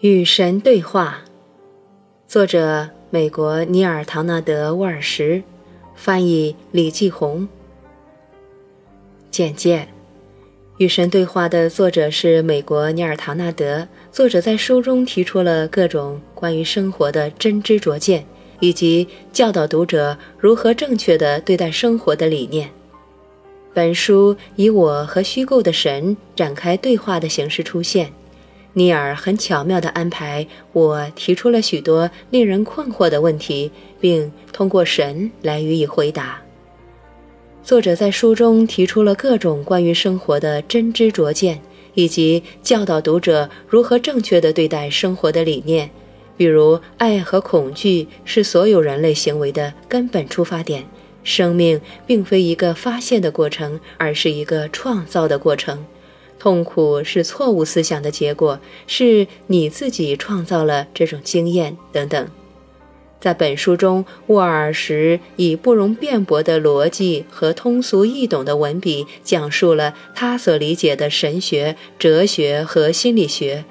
[0.00, 1.24] 与神对话，
[2.26, 5.42] 作者美国尼尔·唐纳德·沃尔什，
[5.94, 7.46] 翻译李继红。
[9.30, 9.88] 简介：
[10.78, 13.86] 与神对话的作者是美国尼尔·唐纳德。
[14.10, 18.24] 作者在书中提出了各种关于生活的真知灼见，
[18.58, 22.70] 以及教导读者如何正确的对待生活的理念。
[23.74, 28.10] 本书以我和虚构的神展开对话的形式出现。
[28.74, 36.40] 尼尔很巧妙地安排我提出了许多令人困惑的问题，并通过神来予以回答。
[37.62, 41.60] 作者在书中提出了各种关于生活的真知灼见，
[41.94, 45.90] 以及教导读者如何正确地对待生活的理念，
[46.36, 50.84] 比如爱和恐惧是所有人类行为的根本出发点。
[51.22, 55.84] 生命并非一个发现的过程，而是一个创造的过程。
[56.40, 62.28] 痛苦是错误思想的结果，是你自己创造了这种经验等等。
[63.20, 73.66] 在本书中，沃尔什以不容辩驳的逻辑和通俗易懂的文笔，讲述了他所理解的神学、哲学和心理学，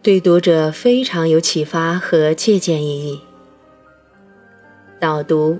[0.00, 3.20] 对读者非常有启发和借鉴意义。
[4.98, 5.58] 导读：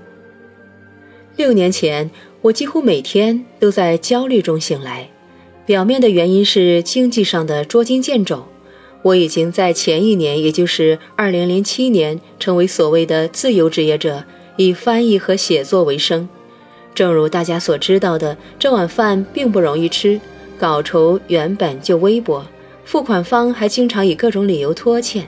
[1.35, 2.09] 六年前，
[2.41, 5.11] 我几乎每天都在焦虑中醒来。
[5.65, 8.45] 表面的原因是经济上的捉襟见肘。
[9.01, 14.23] 我已经在前一年，也就是2007年，成为所谓的自由职业者，
[14.57, 16.29] 以翻译和写作为生。
[16.93, 20.19] 正如大家所知道的，这碗饭并不容易吃，
[20.57, 22.45] 稿酬原本就微薄，
[22.83, 25.27] 付款方还经常以各种理由拖欠。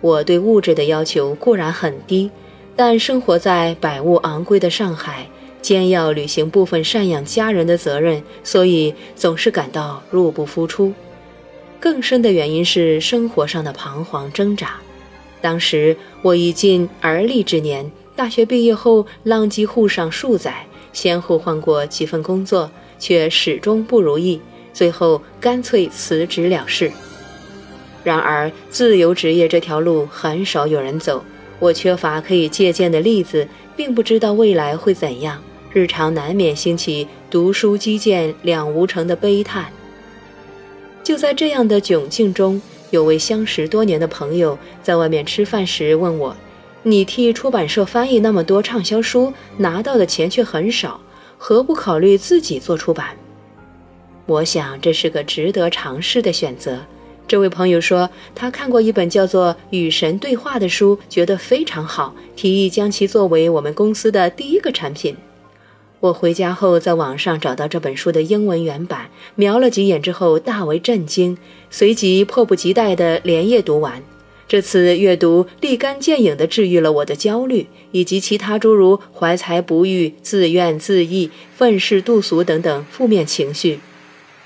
[0.00, 2.30] 我对物质的要求固然很低，
[2.76, 5.28] 但生活在百物昂贵的上海。
[5.62, 10.92] 兼要履行部分赡养家人的责任，所以总是感到入不敷出。
[11.80, 14.74] 更深的原因是生活上的彷徨挣扎。
[15.40, 24.40] 当时我已近而立之年，大学毕业后浪迹沪上数载，先后换过几份工作，却始终不如意，
[24.72, 26.92] 最后干脆辞职了事。
[28.04, 31.24] 然而，自由职业这条路很少有人走，
[31.58, 33.46] 我缺乏可以借鉴的例子，
[33.76, 35.42] 并不知道未来会怎样。
[35.72, 39.66] 日常难免兴起读书积剑两无成的悲叹。
[41.02, 42.60] 就在这样的窘境中，
[42.90, 46.36] 有位相识多年的朋友在外面吃饭时问我
[46.84, 51.00] ：“你替出版社翻译那么多畅销书，拿到的钱却很少，
[51.38, 53.16] 何不考虑自己做出版？”
[54.26, 56.78] 我想这是个值得尝试的选择。
[57.26, 65.16] 这位朋友说，他看过一本叫做《与神对话》的书，觉得非常好，提议将其作为我们公司的第一个产品。
[66.02, 71.38] 我回家后，在网上找到这本书的英文原版，瞄了几眼之后大为震惊，
[71.70, 74.02] 随即迫不及待地连夜读完。
[74.48, 83.78] 这次阅读立竿见影地治愈了我的焦虑，以及其他诸如怀才不遇、自怨自艾、愤世嫉俗等等负面情绪。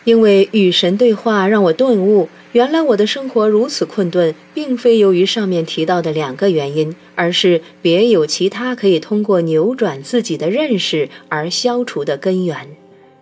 [0.06, 12.68] 因为与神对话，让我顿悟，原来我的生活如此困顿，并非由于上面提到的两个原因，而是别有其他可以通过扭转自己的认识而消除的根源。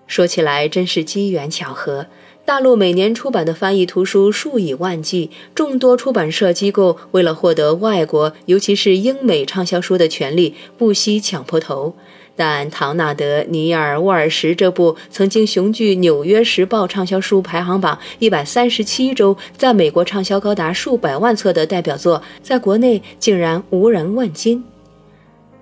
[0.06, 2.04] 说起来真是机缘巧合，
[2.44, 11.94] 大陆每年出版的翻译图书数以万计，众多出版社机构为了获得外国，尤其是英美畅销书的权利，不惜抢破头。
[12.36, 24.64] 但唐纳德·尼尔·沃尔什这部曾经雄踞《纽约时报》畅销书排行榜一百三十七周，在美国畅销高达数百万册的代表作，在国内竟然无人问津。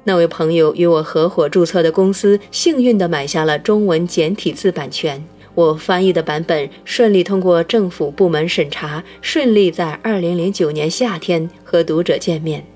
[0.04, 5.22] 那位朋友与我合伙注册的公司，幸运地买下了中文简体字版权，
[5.54, 12.71] 我翻译的版本顺利通过政府部门审查，顺利在二零零九年夏天和读者见面。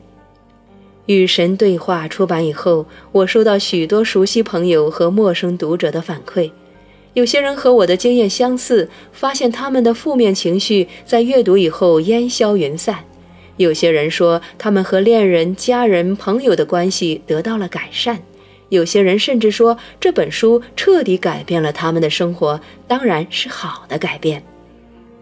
[1.06, 6.50] 与神对话出版以后，我收到许多熟悉朋友和陌生读者的反馈。
[7.14, 12.96] 有些人和我的经验相似，发现他们的负面情绪在阅读以后烟消云散；
[13.56, 18.16] 有些人说他们和恋人、家人、朋友的关系得到了改善；
[18.68, 24.42] 有些人甚至说这本书彻底改变了他们的生活，当然是好的改变。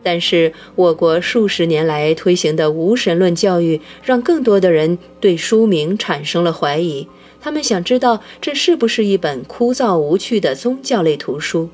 [0.04, 7.08] 但是，我国数十年来推行的无神论教育，让更多的人对书名产生了怀疑。
[7.40, 11.70] 他们想知道这是不是一本枯燥无趣的宗教类图书？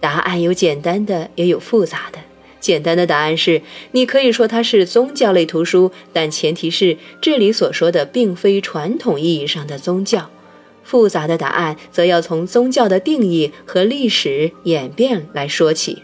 [0.00, 2.18] 答案有简单的，也有复杂的。
[2.60, 10.30] 简单的答案是，你可以说它是宗教类图书，但前提是这里所说的并非传统意义上的宗教。
[10.84, 16.02] 复杂的答案则要从宗教的定义和历史演变来说起。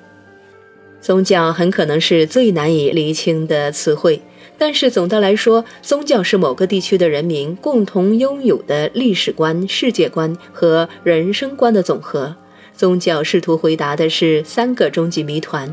[1.00, 4.20] 宗教很可能是最难以厘清的词汇。
[4.60, 12.34] 但是总的来说，宗教是某个地区的人民共同拥有的历史观、世界观和人生观的总和。
[12.76, 15.72] 宗教试图回答的是三个终极谜团：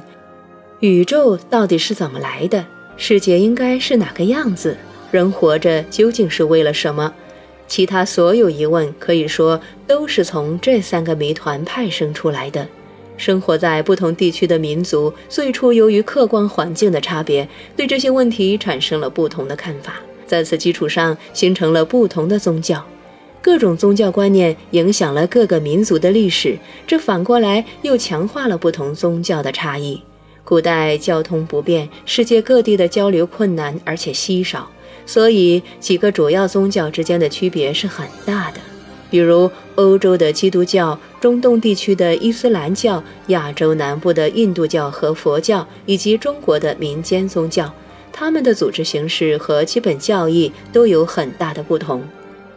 [0.82, 2.66] 宇宙到底是怎么来的？
[2.96, 4.78] 世界应该是哪个样子？
[5.12, 7.14] 人活着究竟是为了什么？
[7.68, 12.68] 其他所有疑问可以说都是从这三个谜团派生出来的。
[13.18, 19.96] 生活在不同地区的民族，最初由于客观环境的差别，对这些问题产生了不同的看法，
[20.26, 22.86] 在此基础上形成了不同的宗教。
[23.42, 26.58] 各种宗教观念影响了各个民族的历史，
[26.88, 30.02] 这反过来又强化了不同宗教的差异。
[30.44, 34.70] 古代交通不便，世界各地的交流困难而且稀少，
[35.06, 38.60] 所以几个主要宗教之间的区别是很大的。
[39.10, 47.74] 比如欧洲的基督教、中东地区的伊斯兰教、亚洲南部的印度教和佛教，以及中国的民间宗教，
[48.14, 52.04] 他们的组织形式和基本教义都有很大的不同。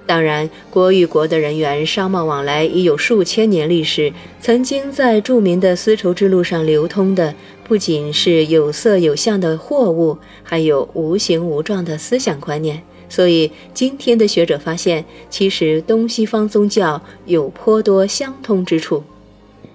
[0.04, 4.12] 当然，国与国的人员商贸往来已有数千年历史。
[4.38, 7.34] 曾经在著名的丝绸之路上流通的，
[7.66, 12.82] 不仅是有色有相的货物，还有无形无状的思想观念。
[13.08, 19.02] 所以，今天的学者发现，其实东西方宗教有颇多相通之处。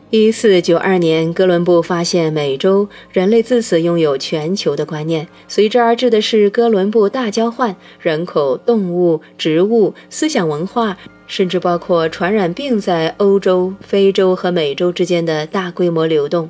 [0.10, 5.28] 一四九二年，哥伦布发现美洲，人类自此拥有全球的观念。
[5.48, 10.96] 随之而至的是哥伦布大交换，人口、动物、植物、思想文化，
[11.26, 16.48] 甚至包括传染病，在欧洲、非洲和美洲之间的大规模流动。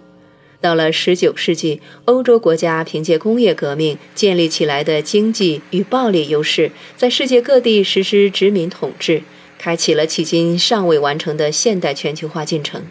[0.64, 9.24] 到了十九世纪，欧洲国家凭借工业革命建立起来的经济与暴力优势，在世界各地实施殖民统治，
[9.58, 12.82] 开启了迄今尚未完成的现代全球化进程。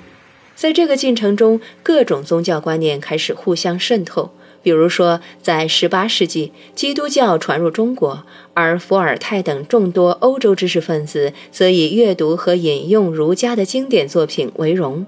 [0.54, 4.30] 在这个进程中，各种宗教观念开始互相渗透。
[4.62, 15.06] 比如说，在18世纪，基督教传入中国，而伏尔泰等众多欧洲知识分子则以阅读和引用儒家的经典作品为荣。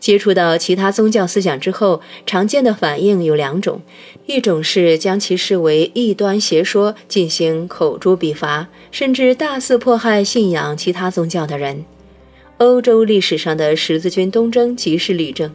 [0.00, 3.82] 接触到其他宗教思想之后，常见的反应有两种：
[4.26, 11.84] 一种是将其视为异端邪说，进行口诛笔伐，甚至大肆迫害信仰其他宗教的人。
[12.56, 15.54] 欧洲历史上的十字军东征即是例证。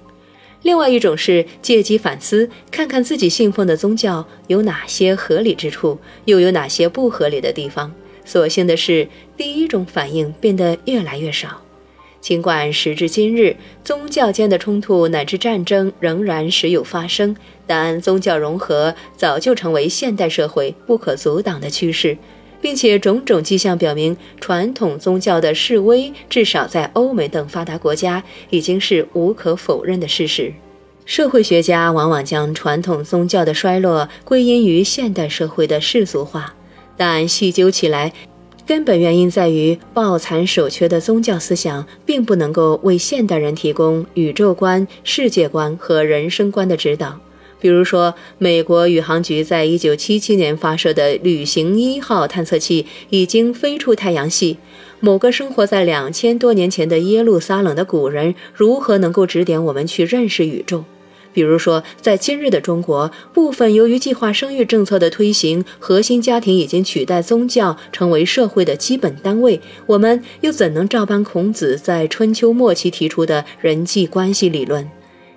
[0.62, 7.92] 另外一种是借机反思，看看自己信奉的宗教有哪些合理之处，又有哪些不合理的地方。
[8.24, 11.65] 所幸的是，第一种反应变得越来越少。
[12.26, 17.36] 尽管时至今日，宗教间的冲突乃至战争仍然时有发生，
[17.68, 22.18] 但宗教融合早就成为现代社会不可阻挡的趋势。
[22.60, 30.52] 并且种种迹象表明，传统宗教的示威，至少在欧美等发达国家，已经是无可否认的事实。
[31.06, 36.56] 社会学家往往将传统宗教的衰落归因于现代社会的世俗化，
[36.98, 38.12] 但细究起来，
[38.66, 47.20] 根本原因在于抱残守缺的宗教思想，并不能够为现代人提供宇宙观、世界观和人生观的指导。
[47.60, 54.58] 比如说，美国宇航局在一九七七年发射的旅行一号探测器已经飞出太阳系。
[55.00, 60.84] 某个生活在两千多年前的耶路撒冷的古人，如何能够指点我们去认识宇宙？
[61.36, 74.90] 比如说，在今日的中国，部分由于计划生育政策的推行，核心家庭已经取代宗教成为社会的基本单位，我们又怎能照搬孔子在春秋末期提出的人际关系理论？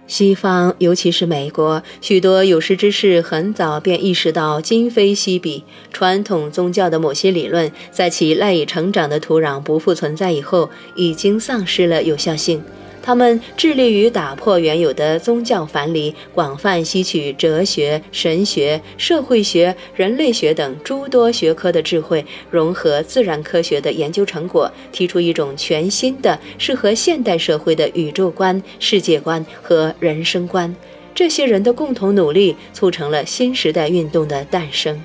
[0.07, 12.63] 西方，尤其是美国，许多有识之士很早便意识到今非昔比，传统宗教的某些理论在其赖以成长的土壤不复存在以后，已经丧失了有效性。
[13.09, 30.77] 他们致力于打破原有的宗教藩篱，广泛吸取哲学、神学、社会学、人类学等诸多学科的智慧，融合自然科学的研究成果，提出一种全新的、适合现代社会的宇宙观、世界观和人生观。
[31.15, 35.03] 这些人的共同努力，促成了新时代运动的诞生。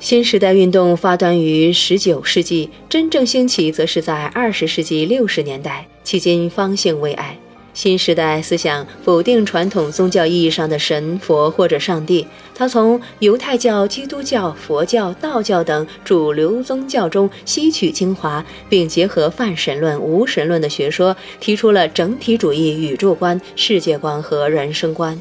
[0.00, 5.88] 新时代运动发端于十九世纪，真正兴起则是在二十世纪六十年代。
[6.04, 7.36] 迄今方兴未艾。
[7.74, 12.24] 新时代思想否定传统宗教意义上的神佛或者上帝，
[12.54, 25.20] 他从犹太教、基督教、佛教、道教等主流宗教中吸取精华，并结合泛神论、无神论的学说，提出了整体主义宇宙观、世界观和人生观。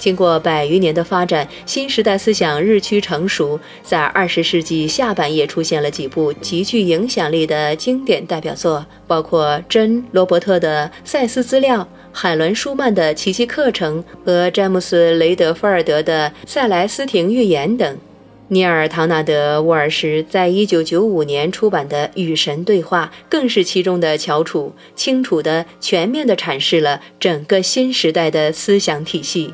[0.00, 3.60] 经过百余年的发展，新时代思想日趋成熟。
[3.82, 11.80] 在二十世纪下半叶，出现了几部极具影响力的经典代表作，包括珍·罗伯特的《赛斯资料》、
[12.12, 17.98] 海伦·舒曼的奇迹课程和詹姆斯·雷德菲尔德的《塞莱斯廷预言》等。
[18.48, 29.52] 尼尔·唐纳德·沃尔什在一九九五年出版的《与神对话》更是其中的翘楚，清楚地、全面地阐释了整个新时代的思想体系。